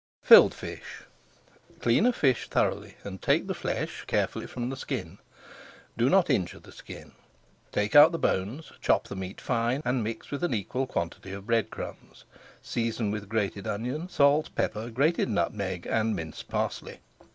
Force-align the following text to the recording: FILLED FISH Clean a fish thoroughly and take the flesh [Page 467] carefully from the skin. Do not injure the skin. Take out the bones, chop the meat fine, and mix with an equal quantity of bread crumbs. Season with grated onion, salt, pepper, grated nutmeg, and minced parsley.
FILLED 0.23 0.55
FISH 0.55 1.03
Clean 1.79 2.03
a 2.07 2.11
fish 2.11 2.49
thoroughly 2.49 2.95
and 3.03 3.21
take 3.21 3.45
the 3.45 3.53
flesh 3.53 4.03
[Page 4.07 4.07
467] 4.07 4.07
carefully 4.07 4.47
from 4.47 4.69
the 4.71 4.75
skin. 4.75 5.19
Do 5.95 6.09
not 6.09 6.27
injure 6.31 6.57
the 6.57 6.71
skin. 6.71 7.11
Take 7.71 7.95
out 7.95 8.11
the 8.11 8.17
bones, 8.17 8.71
chop 8.81 9.07
the 9.07 9.15
meat 9.15 9.39
fine, 9.39 9.83
and 9.85 10.03
mix 10.03 10.31
with 10.31 10.43
an 10.43 10.55
equal 10.55 10.87
quantity 10.87 11.31
of 11.33 11.45
bread 11.45 11.69
crumbs. 11.69 12.25
Season 12.63 13.11
with 13.11 13.29
grated 13.29 13.67
onion, 13.67 14.09
salt, 14.09 14.49
pepper, 14.55 14.89
grated 14.89 15.29
nutmeg, 15.29 15.85
and 15.85 16.15
minced 16.15 16.47
parsley. 16.47 17.01